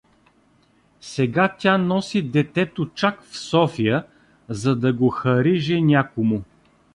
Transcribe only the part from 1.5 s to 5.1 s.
тя носи детето чак в София, за да го